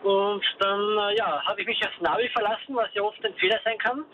Und 0.04 0.42
dann, 0.60 0.80
äh, 1.00 1.18
ja, 1.18 1.44
habe 1.46 1.60
ich 1.60 1.68
mich 1.68 1.86
aufs 1.86 2.00
Navi 2.00 2.30
verlassen, 2.30 2.76
was 2.76 2.88
ja 2.94 3.02
oft 3.02 3.24
ein 3.26 3.34
Fehler 3.36 3.60
sein 3.66 3.78
kann. 3.80 4.06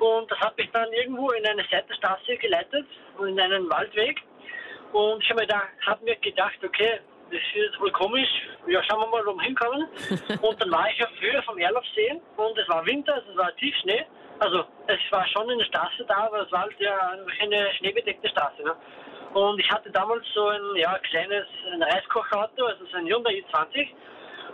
Und 0.00 0.28
das 0.32 0.40
hat 0.40 0.56
mich 0.58 0.68
dann 0.72 0.92
irgendwo 0.92 1.30
in 1.30 1.46
eine 1.46 1.64
Seitenstraße 1.70 2.36
geleitet, 2.38 2.86
in 3.20 3.38
einen 3.38 3.70
Waldweg. 3.70 4.20
Und 4.92 5.22
ich 5.22 5.30
habe 5.30 5.42
mir, 5.42 5.46
da- 5.46 5.68
hab 5.86 6.02
mir 6.02 6.16
gedacht, 6.16 6.58
okay, 6.64 6.98
das 7.30 7.40
ist 7.54 7.80
wohl 7.80 7.92
komisch. 7.92 8.28
Ja, 8.66 8.82
schauen 8.82 8.98
wir 9.00 9.06
mal, 9.06 9.26
wo 9.26 9.34
wir 9.34 9.42
hinkommen. 9.44 9.86
und 10.42 10.60
dann 10.60 10.72
war 10.72 10.90
ich 10.90 11.00
auf 11.04 11.10
Höhe 11.20 11.40
vom 11.44 11.56
Erlaufsee 11.58 12.20
und 12.36 12.58
es 12.58 12.68
war 12.68 12.84
Winter, 12.84 13.14
also 13.14 13.30
es 13.30 13.36
war 13.36 13.54
Tiefschnee. 13.56 14.04
Also 14.40 14.64
es 14.86 14.98
war 15.10 15.26
schon 15.28 15.48
eine 15.48 15.64
Straße 15.64 16.04
da, 16.06 16.26
aber 16.26 16.42
es 16.42 16.52
war 16.52 16.62
halt 16.62 16.78
ja 16.78 17.12
eine 17.40 17.72
schneebedeckte 17.78 18.28
Straße. 18.28 18.62
Ne? 18.62 18.74
Und 19.34 19.58
ich 19.58 19.70
hatte 19.70 19.90
damals 19.90 20.24
so 20.34 20.48
ein 20.48 20.76
ja, 20.76 20.98
kleines 20.98 21.46
ein 21.72 21.82
Reiskochauto, 21.82 22.66
also 22.66 22.84
so 22.86 22.96
ein 22.96 23.06
Hyundai 23.06 23.42
i20. 23.52 23.88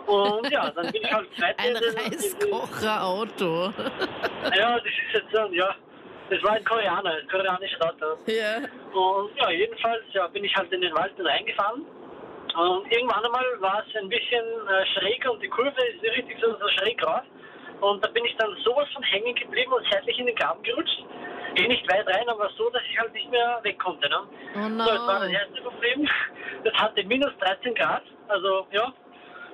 Und 0.07 0.49
ja, 0.51 0.69
dann 0.71 0.91
bin 0.91 1.01
ich 1.03 1.13
halt 1.13 1.27
zweite. 1.37 1.59
Ein 1.59 1.75
Reiskocherauto. 1.75 3.73
Ja, 4.57 4.75
das 4.75 4.85
ist 4.85 5.13
jetzt 5.13 5.31
so, 5.31 5.45
ja, 5.53 5.75
das 6.31 6.41
war 6.43 6.53
ein 6.53 6.63
Koreaner, 6.63 7.11
ein 7.11 7.27
koreanisches 7.29 7.79
Auto. 7.81 8.17
ja. 8.25 8.57
Und 8.91 9.37
ja, 9.37 9.51
jedenfalls 9.51 10.03
ja, 10.13 10.27
bin 10.27 10.43
ich 10.43 10.55
halt 10.55 10.71
in 10.71 10.81
den 10.81 10.93
Wald 10.95 11.13
reingefahren. 11.19 11.85
Und 12.57 12.91
irgendwann 12.91 13.23
einmal 13.23 13.45
war 13.59 13.83
es 13.87 13.95
ein 13.95 14.09
bisschen 14.09 14.43
äh, 14.67 14.85
schräg 14.93 15.29
und 15.29 15.41
die 15.43 15.47
Kurve 15.47 15.79
ist 15.93 16.01
richtig 16.01 16.37
so, 16.41 16.57
so 16.57 16.67
schräg 16.69 17.05
raus. 17.05 17.21
Und 17.81 18.03
da 18.03 18.09
bin 18.09 18.23
ich 18.25 18.35
dann 18.37 18.55
sowas 18.63 18.87
von 18.93 19.03
hängen 19.03 19.35
geblieben 19.35 19.73
und 19.73 19.85
seitlich 19.91 20.17
in 20.19 20.27
den 20.27 20.35
Graben 20.35 20.61
gerutscht. 20.63 21.03
Eh 21.55 21.67
nicht 21.67 21.91
weit 21.91 22.07
rein, 22.07 22.29
aber 22.29 22.49
so, 22.57 22.69
dass 22.69 22.81
ich 22.89 22.97
halt 22.97 23.11
nicht 23.13 23.29
mehr 23.29 23.59
weg 23.63 23.77
konnte. 23.79 24.07
Ne? 24.07 24.19
Oh 24.55 24.69
So, 24.69 24.91
das 24.91 25.07
war 25.07 25.19
das 25.19 25.29
no. 25.29 25.33
erste 25.37 25.61
Problem. 25.61 26.09
Das 26.63 26.73
hatte 26.75 27.03
minus 27.05 27.31
13 27.39 27.73
Grad. 27.73 28.03
Also, 28.27 28.67
ja. 28.71 28.93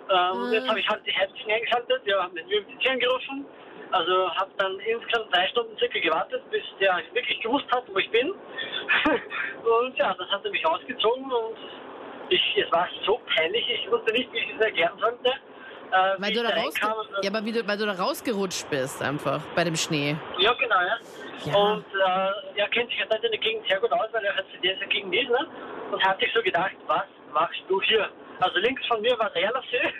Ähm, 0.10 0.48
Mhm. 0.48 0.54
Jetzt 0.54 0.68
habe 0.68 0.80
ich 0.80 0.88
halt 0.90 1.06
die 1.06 1.16
Heizung 1.16 1.50
eingeschaltet, 1.50 2.02
ja, 2.06 2.24
habe 2.24 2.36
den 2.36 2.46
UMTC 2.48 2.90
angerufen. 2.90 3.46
Also 3.92 4.30
habe 4.36 4.52
dann 4.58 4.78
insgesamt 4.80 5.34
drei 5.34 5.48
Stunden 5.48 5.78
circa 5.78 6.00
gewartet, 6.00 6.44
bis 6.52 6.64
der 6.82 7.00
wirklich 7.14 7.40
gewusst 7.40 7.66
hat, 7.72 7.84
wo 7.88 7.98
ich 7.98 8.10
bin. 8.12 8.32
und 9.64 9.98
ja, 9.98 10.14
das 10.14 10.30
hat 10.30 10.44
er 10.44 10.52
mich 10.52 10.66
ausgezogen 10.66 11.32
und 11.32 11.58
ich, 12.30 12.58
es 12.58 12.70
war 12.74 12.88
so 13.06 13.22
peinlich, 13.36 13.66
ich 13.70 13.90
wusste 13.90 14.12
nicht, 14.12 14.32
wie 14.34 14.40
ich 14.40 14.54
es 14.54 14.66
erklären 14.66 14.98
sollte. 15.00 15.32
Äh, 15.92 16.16
Weil 16.22 16.34
du, 16.34 16.42
ich 16.42 16.80
da 16.80 16.92
und- 16.92 17.24
ja, 17.24 17.30
aber 17.32 17.46
wie 17.46 17.52
du, 17.52 17.68
weil 17.68 17.78
du 17.78 17.86
da 17.86 17.94
rausgerutscht 17.94 18.70
bist, 18.70 19.02
einfach 19.02 19.42
bei 19.56 19.64
dem 19.64 19.76
Schnee. 19.76 20.16
ja, 20.38 20.54
genau, 20.54 20.76
ja. 20.82 20.98
Ja. 21.46 21.56
Und 21.56 21.86
äh, 21.86 22.60
er 22.60 22.68
kennt 22.70 22.90
sich 22.90 23.00
halt 23.00 23.24
in 23.24 23.32
der 23.32 23.40
Gegend 23.40 23.66
sehr 23.70 23.80
gut 23.80 23.92
aus, 23.92 24.08
weil 24.12 24.24
er 24.26 24.36
halt 24.36 24.46
in 24.56 24.62
dieser 24.62 24.86
Gegend 24.88 25.14
ist, 25.16 25.30
ne? 25.30 25.48
Und 25.92 26.04
hat 26.04 26.20
sich 26.20 26.30
so 26.34 26.42
gedacht, 26.42 26.76
was 26.88 27.06
machst 27.32 27.62
du 27.70 27.80
hier? 27.84 28.10
Also 28.40 28.58
links 28.60 28.86
von 28.88 29.02
mir 29.02 29.18
war 29.20 29.30
der 29.30 29.44
Erlaufsee. 29.46 29.94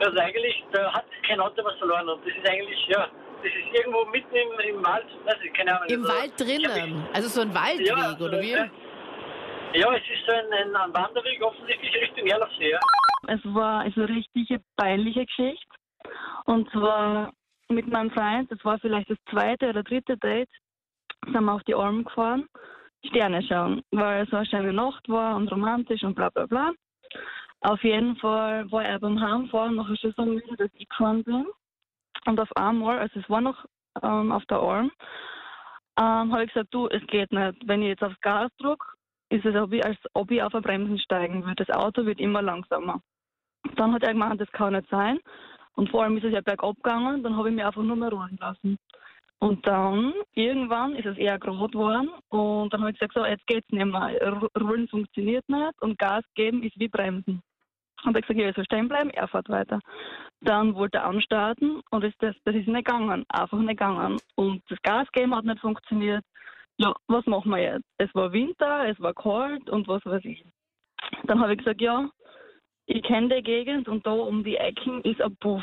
Also 0.00 0.18
eigentlich, 0.18 0.64
da 0.72 0.92
hat 0.92 1.04
kein 1.26 1.40
Auto 1.40 1.62
was 1.64 1.74
verloren. 1.76 2.08
Und 2.08 2.26
das 2.26 2.34
ist 2.34 2.48
eigentlich, 2.48 2.78
ja, 2.88 3.06
das 3.42 3.52
ist 3.52 3.78
irgendwo 3.78 4.04
mitten 4.06 4.34
im, 4.34 4.76
im 4.76 4.84
Wald, 4.84 5.06
weiß 5.24 5.36
ich, 5.44 5.52
keine 5.54 5.76
Ahnung. 5.76 5.88
Im 5.88 6.04
also, 6.04 6.14
Wald 6.16 6.32
ich 6.40 6.46
drinnen. 6.46 7.08
Also 7.12 7.28
so 7.28 7.40
ein 7.42 7.54
Waldweg, 7.54 7.86
Ja, 7.86 8.16
oder 8.18 8.40
wie? 8.40 8.52
äh, 8.52 8.68
Ja, 9.74 9.92
es 9.94 10.02
ist 10.02 10.26
so 10.26 10.32
ein, 10.32 10.52
ein 10.74 10.94
Wanderweg 10.94 11.42
offensichtlich 11.42 11.94
Richtung 11.94 12.26
Erlachsee. 12.26 12.70
Ja? 12.70 12.80
Es 13.28 13.40
war 13.44 13.80
also 13.80 14.02
eine 14.02 14.08
richtige 14.16 14.60
peinliche 14.76 15.26
Geschichte. 15.26 15.66
Und 16.46 16.70
zwar 16.70 17.32
mit 17.68 17.86
meinem 17.86 18.10
Freund, 18.10 18.50
das 18.50 18.64
war 18.64 18.78
vielleicht 18.78 19.10
das 19.10 19.18
zweite 19.30 19.68
oder 19.68 19.82
dritte 19.82 20.16
Date, 20.16 20.48
sind 21.26 21.44
wir 21.44 21.52
auf 21.52 21.62
die 21.64 21.74
Alm 21.74 22.04
gefahren, 22.04 22.48
Sterne 23.04 23.42
schauen, 23.42 23.82
weil 23.90 24.24
es 24.24 24.30
so 24.30 24.36
eine 24.36 24.46
schöne 24.46 24.72
Nacht 24.72 25.06
war 25.08 25.36
und 25.36 25.52
romantisch 25.52 26.02
und 26.02 26.14
bla 26.14 26.30
bla 26.30 26.46
bla. 26.46 26.72
Auf 27.60 27.82
jeden 27.84 28.16
Fall 28.16 28.70
war 28.72 28.84
er 28.84 28.98
beim 28.98 29.20
Heimfahren 29.20 29.74
nachher 29.74 29.96
schon 29.96 30.14
so 30.16 30.24
müde, 30.24 30.56
dass 30.56 30.70
ich 30.74 30.88
gefahren 30.88 31.22
bin. 31.24 31.46
Und 32.24 32.40
auf 32.40 32.50
einmal, 32.56 32.98
also 32.98 33.20
es 33.20 33.28
war 33.28 33.40
noch 33.40 33.64
ähm, 34.02 34.32
auf 34.32 34.44
der 34.46 34.58
Alm, 34.58 34.90
ähm, 35.98 36.32
habe 36.32 36.44
ich 36.44 36.52
gesagt, 36.52 36.72
du, 36.72 36.88
es 36.88 37.04
geht 37.08 37.30
nicht. 37.32 37.58
Wenn 37.66 37.82
ich 37.82 37.88
jetzt 37.88 38.04
aufs 38.04 38.20
Gas 38.20 38.50
drücke, 38.58 38.86
ist 39.30 39.44
es, 39.44 39.54
als 39.54 39.98
ob 40.14 40.30
ich 40.30 40.42
auf 40.42 40.52
der 40.52 40.60
Bremsen 40.60 40.98
steigen 40.98 41.44
würde. 41.44 41.64
Das 41.66 41.76
Auto 41.76 42.06
wird 42.06 42.20
immer 42.20 42.40
langsamer. 42.40 43.02
Dann 43.78 43.94
hat 43.94 44.02
er 44.02 44.12
gemeint, 44.12 44.40
das 44.40 44.50
kann 44.52 44.74
nicht 44.74 44.88
sein. 44.90 45.18
Und 45.76 45.90
vor 45.90 46.02
allem 46.02 46.16
ist 46.16 46.24
es 46.24 46.32
ja 46.32 46.40
bergab 46.40 46.76
gegangen, 46.76 47.22
dann 47.22 47.36
habe 47.36 47.48
ich 47.48 47.54
mich 47.54 47.64
einfach 47.64 47.82
nur 47.82 47.96
mehr 47.96 48.10
rollen 48.10 48.36
lassen. 48.40 48.76
Und 49.38 49.64
dann, 49.68 50.12
irgendwann 50.34 50.96
ist 50.96 51.06
es 51.06 51.16
eher 51.16 51.38
gerade 51.38 51.70
geworden 51.70 52.10
und 52.28 52.72
dann 52.72 52.80
habe 52.80 52.90
ich 52.90 52.98
gesagt, 52.98 53.14
so, 53.14 53.24
jetzt 53.24 53.46
geht's 53.46 53.70
nicht 53.70 53.84
mehr. 53.84 54.50
Rollen 54.60 54.88
funktioniert 54.88 55.48
nicht 55.48 55.80
und 55.80 55.96
Gas 55.96 56.24
geben 56.34 56.64
ist 56.64 56.78
wie 56.80 56.88
Bremsen. 56.88 57.40
Und 58.04 58.16
ich 58.16 58.22
gesagt, 58.22 58.40
ja, 58.40 58.48
ich 58.48 58.56
soll 58.56 58.64
stehen 58.64 58.88
bleiben, 58.88 59.10
er 59.10 59.28
fährt 59.28 59.48
weiter. 59.48 59.78
Dann 60.40 60.74
wollte 60.74 60.98
er 60.98 61.04
anstarten 61.04 61.80
und 61.90 62.02
ist 62.02 62.20
das, 62.20 62.34
das 62.44 62.56
ist 62.56 62.66
nicht 62.66 62.86
gegangen, 62.86 63.24
einfach 63.28 63.58
nicht 63.58 63.78
gegangen. 63.78 64.18
Und 64.34 64.62
das 64.68 64.82
Gas 64.82 65.06
geben 65.12 65.34
hat 65.36 65.44
nicht 65.44 65.60
funktioniert. 65.60 66.24
Ja, 66.78 66.92
was 67.06 67.24
machen 67.26 67.52
wir 67.52 67.58
jetzt? 67.58 67.86
Es 67.98 68.12
war 68.14 68.32
Winter, 68.32 68.88
es 68.88 68.98
war 68.98 69.14
kalt 69.14 69.70
und 69.70 69.86
was 69.86 70.04
weiß 70.04 70.24
ich. 70.24 70.44
Dann 71.24 71.40
habe 71.40 71.52
ich 71.52 71.58
gesagt, 71.58 71.80
ja, 71.80 72.08
ich 72.88 73.02
kenne 73.02 73.28
die 73.28 73.42
Gegend 73.42 73.86
und 73.86 74.06
da 74.06 74.12
um 74.12 74.42
die 74.42 74.56
Ecken 74.56 75.02
ist 75.02 75.20
ein 75.20 75.36
Puff. 75.36 75.62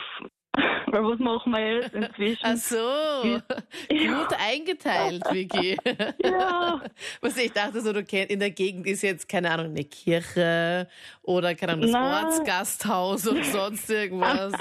Weil 0.88 1.04
was 1.04 1.20
machen 1.20 1.52
wir 1.54 1.82
jetzt 1.82 1.94
inzwischen? 1.94 2.40
Ach 2.44 2.56
so, 2.56 2.78
gut 3.90 4.38
eingeteilt, 4.40 5.24
Vicky. 5.32 5.76
ja. 6.24 6.82
Was 7.20 7.38
ich 7.38 7.52
dachte, 7.52 7.82
so, 7.82 7.92
du 7.92 8.04
kennst, 8.04 8.32
in 8.32 8.40
der 8.40 8.52
Gegend 8.52 8.86
ist 8.88 9.02
jetzt, 9.02 9.28
keine 9.28 9.50
Ahnung, 9.50 9.72
eine 9.72 9.84
Kirche 9.84 10.88
oder, 11.24 11.56
keine 11.56 11.74
Ahnung, 11.74 11.82
das 11.82 11.92
Nein. 11.92 12.26
Ortsgasthaus 12.26 13.28
oder 13.28 13.44
sonst 13.44 13.90
irgendwas. 13.90 14.54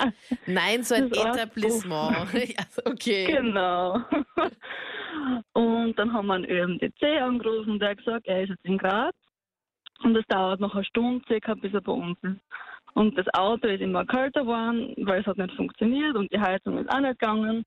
Nein, 0.47 0.83
so 0.83 0.95
ein 0.95 1.11
Das 1.11 1.37
Etablissement. 1.37 2.33
ja, 2.33 2.65
okay. 2.87 3.27
Genau. 3.27 4.01
Und 5.53 5.95
dann 5.97 6.13
haben 6.13 6.27
wir 6.27 6.35
einen 6.35 6.47
ÖMDC 6.47 7.03
angerufen 7.23 7.73
und 7.73 7.79
der 7.79 7.91
hat 7.91 7.99
gesagt, 7.99 8.27
er 8.27 8.43
ist 8.43 8.49
jetzt 8.49 8.65
in 8.65 8.79
Graz 8.79 9.15
und 10.05 10.17
es 10.17 10.27
dauert 10.29 10.61
noch 10.61 10.75
eine 10.75 10.85
Stunde 10.85 11.25
circa, 11.27 11.55
bis 11.55 11.73
er 11.73 11.81
bei 11.81 11.93
uns 11.93 12.19
ist. 12.23 12.41
Und 12.95 13.19
das 13.19 13.27
Auto 13.35 13.67
ist 13.67 13.81
immer 13.81 14.05
kälter 14.05 14.43
geworden, 14.43 14.95
weil 14.99 15.21
es 15.21 15.27
hat 15.27 15.39
nicht 15.39 15.55
funktioniert 15.55 16.15
und 16.15 16.33
die 16.33 16.41
Heizung 16.41 16.79
ist 16.79 16.91
auch 16.91 17.01
nicht 17.01 17.19
gegangen. 17.19 17.65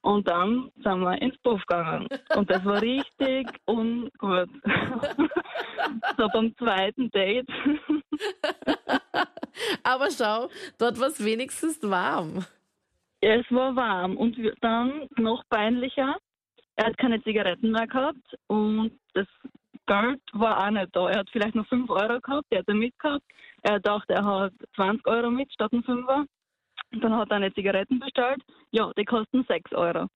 Und 0.00 0.28
dann 0.28 0.70
sind 0.82 1.00
wir 1.00 1.22
ins 1.22 1.36
Puff 1.38 1.64
gegangen. 1.66 2.06
Und 2.36 2.50
das 2.50 2.64
war 2.64 2.82
richtig 2.82 3.48
ungut. 3.66 4.50
so 6.18 6.28
beim 6.32 6.54
zweiten 6.58 7.10
Date. 7.10 7.48
Aber 9.82 10.08
schau, 10.10 10.48
dort 10.78 11.00
war 11.00 11.08
es 11.08 11.24
wenigstens 11.24 11.82
warm. 11.82 12.44
Es 13.20 13.44
war 13.50 13.74
warm 13.76 14.16
und 14.16 14.36
dann 14.60 15.08
noch 15.16 15.42
peinlicher. 15.48 16.16
Er 16.76 16.86
hat 16.86 16.98
keine 16.98 17.22
Zigaretten 17.22 17.70
mehr 17.70 17.86
gehabt 17.86 18.36
und 18.48 18.98
das 19.14 19.26
Geld 19.86 20.20
war 20.32 20.66
auch 20.66 20.70
nicht 20.70 20.88
da. 20.92 21.08
Er 21.10 21.20
hat 21.20 21.30
vielleicht 21.30 21.54
noch 21.54 21.66
5 21.68 21.90
Euro 21.90 22.20
gehabt, 22.20 22.46
die 22.50 22.58
hat 22.58 22.68
er 22.68 22.74
mitgehabt. 22.74 23.24
Er 23.62 23.80
dachte, 23.80 24.14
er 24.14 24.24
hat 24.24 24.52
20 24.76 25.06
Euro 25.06 25.30
mit 25.30 25.52
statt 25.52 25.72
ein 25.72 25.82
5er. 25.84 26.24
Dann 27.00 27.16
hat 27.16 27.30
er 27.30 27.36
eine 27.36 27.52
Zigaretten 27.54 27.98
bestellt. 27.98 28.42
Ja, 28.70 28.90
die 28.96 29.04
kosten 29.04 29.44
6 29.48 29.72
Euro. 29.72 30.06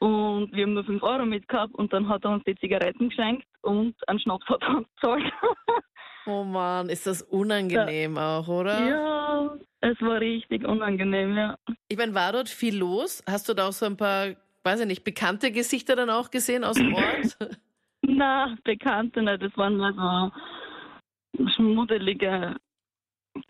Und 0.00 0.52
wir 0.52 0.64
haben 0.64 0.74
nur 0.74 0.84
5 0.84 1.02
Euro 1.02 1.24
mitgehabt 1.24 1.74
und 1.74 1.92
dann 1.92 2.08
hat 2.08 2.24
er 2.24 2.32
uns 2.32 2.44
die 2.44 2.56
Zigaretten 2.56 3.08
geschenkt 3.08 3.46
und 3.62 3.94
einen 4.08 4.18
Schnaps 4.18 4.46
hat 4.46 4.62
er 4.62 4.78
uns 4.78 4.88
gezahlt. 4.96 5.32
Oh 6.26 6.42
Mann, 6.42 6.88
ist 6.88 7.06
das 7.06 7.20
unangenehm 7.20 8.16
auch, 8.16 8.48
oder? 8.48 8.88
ja, 8.88 9.56
es 9.82 10.00
war 10.00 10.20
richtig 10.20 10.66
unangenehm, 10.66 11.36
ja. 11.36 11.56
Ich 11.88 11.98
meine, 11.98 12.14
war 12.14 12.32
dort 12.32 12.48
viel 12.48 12.78
los? 12.78 13.22
Hast 13.28 13.46
du 13.48 13.52
da 13.52 13.68
auch 13.68 13.72
so 13.72 13.84
ein 13.84 13.98
paar, 13.98 14.28
weiß 14.62 14.80
ich 14.80 14.86
nicht, 14.86 15.04
bekannte 15.04 15.52
Gesichter 15.52 15.96
dann 15.96 16.08
auch 16.08 16.30
gesehen 16.30 16.64
aus 16.64 16.76
dem 16.76 16.94
Ort? 16.94 17.36
Na, 18.16 18.56
Bekannte 18.64 19.22
nicht. 19.22 19.42
Das 19.42 19.56
waren 19.56 19.76
nur 19.76 19.92
so 21.36 21.48
schmuddelige, 21.56 22.56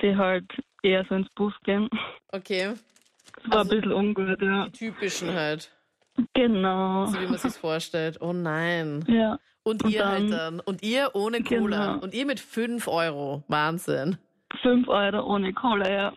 die 0.01 0.17
halt 0.17 0.45
eher 0.83 1.05
so 1.09 1.15
ins 1.17 1.29
Bus 1.35 1.53
gehen. 1.65 1.89
Okay, 2.33 2.75
Das 3.43 3.51
war 3.51 3.59
Also- 3.59 3.73
ein 3.73 3.81
bisschen 3.81 3.93
ungut, 3.93 4.41
ja. 4.43 4.65
die 4.67 4.73
typischen 4.73 5.33
halt, 5.35 5.71
Genau. 6.35 7.07
so 7.07 7.21
wie 7.21 7.27
man 7.27 7.39
sich 7.39 7.55
vorstellt. 7.55 8.19
Oh 8.21 8.33
nein. 8.33 9.05
Ja. 9.09 9.39
Und, 9.65 9.83
Und 9.85 9.91
ihr 9.93 10.01
dann- 10.01 10.11
halt 10.13 10.33
dann. 10.33 10.61
Und 10.61 10.83
ihr 10.83 11.11
ohne 11.15 11.43
Cola. 11.43 11.95
Genau. 11.95 12.03
Und 12.05 12.15
ihr 12.15 12.27
mit 12.27 12.39
5 12.41 12.87
Euro. 12.87 13.43
Wahnsinn. 13.49 14.19
Fünf 14.63 14.89
Euro 14.89 15.23
ohne 15.35 15.53
Kohle, 15.53 15.93
ja. 15.93 16.13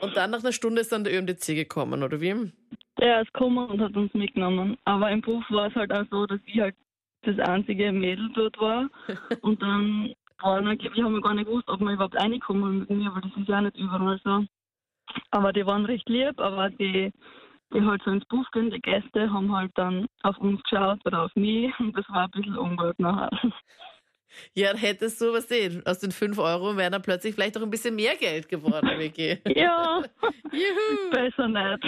Und 0.00 0.16
dann 0.16 0.30
nach 0.30 0.40
einer 0.40 0.52
Stunde 0.52 0.80
ist 0.80 0.92
dann 0.92 1.04
der 1.04 1.14
ÖMDC 1.14 1.54
gekommen, 1.54 2.02
oder 2.02 2.20
wie? 2.20 2.52
Der 3.00 3.22
ist 3.22 3.32
gekommen 3.32 3.66
und 3.70 3.80
hat 3.80 3.96
uns 3.96 4.12
mitgenommen. 4.12 4.76
Aber 4.84 5.10
im 5.10 5.22
Buch 5.22 5.42
war 5.50 5.68
es 5.68 5.74
halt 5.74 5.92
auch 5.92 6.04
so, 6.10 6.26
dass 6.26 6.40
ich 6.44 6.60
halt 6.60 6.76
das 7.22 7.38
einzige 7.38 7.92
Mädel 7.92 8.30
dort 8.34 8.58
war. 8.60 8.88
Und 9.42 9.62
dann 9.62 10.14
war 10.40 10.60
noch, 10.60 10.72
wir 10.72 11.04
haben 11.04 11.14
ja 11.14 11.20
gar 11.20 11.34
nicht 11.34 11.46
gewusst, 11.46 11.68
ob 11.68 11.80
wir 11.80 11.92
überhaupt 11.92 12.16
reinkommen 12.16 12.80
mit 12.80 12.90
mir, 12.90 13.12
weil 13.14 13.22
das 13.22 13.36
ist 13.36 13.48
ja 13.48 13.60
nicht 13.60 13.76
überall 13.76 14.20
so. 14.24 14.44
Aber 15.30 15.52
die 15.52 15.66
waren 15.66 15.84
recht 15.84 16.08
lieb, 16.08 16.38
aber 16.40 16.70
die, 16.70 17.10
die 17.74 17.82
halt 17.82 18.02
so 18.04 18.10
ins 18.10 18.24
Buch 18.26 18.48
gehen, 18.52 18.70
die 18.70 18.80
Gäste 18.80 19.30
haben 19.30 19.54
halt 19.54 19.72
dann 19.74 20.06
auf 20.22 20.38
uns 20.38 20.62
geschaut 20.62 21.00
oder 21.04 21.24
auf 21.24 21.34
mich 21.34 21.72
und 21.80 21.96
das 21.96 22.08
war 22.08 22.24
ein 22.24 22.30
bisschen 22.30 22.58
ungut 22.58 22.98
nachher. 22.98 23.30
Ja, 24.54 24.74
hättest 24.74 25.20
du, 25.20 25.32
was 25.32 25.48
sehen, 25.48 25.82
aus 25.86 25.98
den 25.98 26.12
5 26.12 26.38
Euro 26.38 26.76
wären 26.76 26.92
dann 26.92 27.02
plötzlich 27.02 27.34
vielleicht 27.34 27.56
auch 27.58 27.62
ein 27.62 27.70
bisschen 27.70 27.94
mehr 27.96 28.16
Geld 28.16 28.48
geworden, 28.48 28.88
Vicky. 28.98 29.38
Ja, 29.56 30.02
Juhu. 30.52 31.10
besser 31.10 31.48
nicht. 31.48 31.84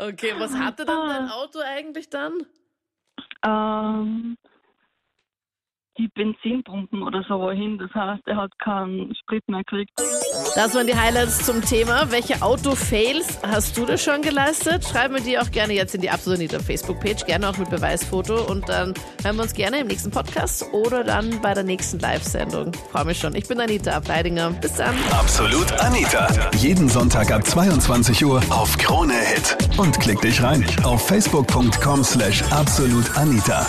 Okay, 0.00 0.32
was 0.38 0.54
hatte 0.56 0.84
dann 0.84 1.08
dein 1.08 1.28
Auto 1.30 1.58
eigentlich 1.60 2.08
dann? 2.10 2.46
ähm, 3.44 4.36
die 5.98 6.08
Benzinpumpen 6.08 7.02
oder 7.02 7.24
so 7.28 7.40
wohin, 7.40 7.78
das 7.78 7.92
heißt, 7.94 8.22
er 8.26 8.36
hat 8.36 8.58
keinen 8.58 9.14
Sprit 9.14 9.42
mehr 9.48 9.60
gekriegt. 9.60 9.92
Das 10.54 10.74
waren 10.74 10.86
die 10.86 10.94
Highlights 10.94 11.44
zum 11.44 11.62
Thema. 11.62 12.10
Welche 12.10 12.42
Auto-Fails 12.42 13.40
hast 13.42 13.76
du 13.76 13.84
da 13.84 13.96
schon 13.96 14.22
geleistet? 14.22 14.84
Schreib 14.84 15.12
mir 15.12 15.20
die 15.20 15.38
auch 15.38 15.50
gerne 15.50 15.72
jetzt 15.72 15.94
in 15.94 16.00
die 16.00 16.10
Absolut 16.10 16.50
Facebook-Page, 16.50 17.26
gerne 17.26 17.48
auch 17.48 17.58
mit 17.58 17.70
Beweisfoto. 17.70 18.50
Und 18.50 18.68
dann 18.68 18.94
hören 19.22 19.36
wir 19.36 19.42
uns 19.42 19.54
gerne 19.54 19.80
im 19.80 19.86
nächsten 19.86 20.10
Podcast 20.10 20.64
oder 20.72 21.04
dann 21.04 21.40
bei 21.40 21.54
der 21.54 21.64
nächsten 21.64 21.98
Live-Sendung. 21.98 22.72
Freue 22.90 23.04
mich 23.06 23.18
schon. 23.18 23.34
Ich 23.34 23.48
bin 23.48 23.60
Anita 23.60 23.92
Ableidinger. 23.92 24.50
Bis 24.50 24.74
dann. 24.74 24.94
Absolut 25.10 25.72
Anita. 25.80 26.28
Jeden 26.56 26.88
Sonntag 26.88 27.30
ab 27.30 27.44
22 27.44 28.24
Uhr 28.24 28.40
auf 28.50 28.76
Krone 28.78 29.14
Hit. 29.14 29.56
Und 29.78 29.98
klick 30.00 30.20
dich 30.20 30.42
rein 30.42 30.64
auf 30.84 31.06
facebook.com 31.06 32.04
slash 32.04 32.42
absolutanita. 32.50 33.66